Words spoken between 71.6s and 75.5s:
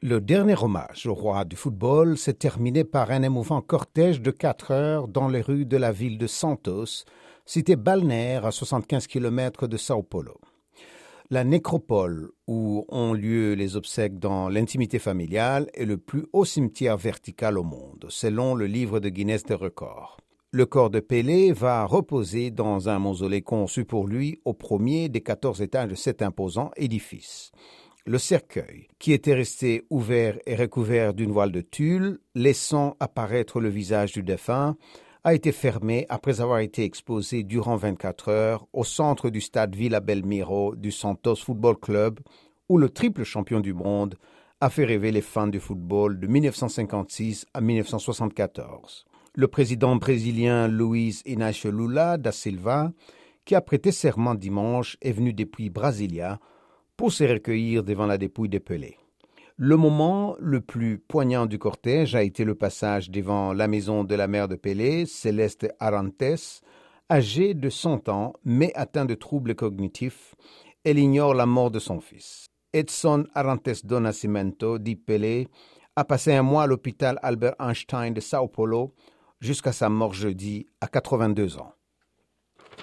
de son fils. Edson Arantes do Nascimento, dit Pelé,